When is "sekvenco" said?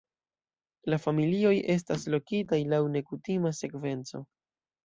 3.63-4.27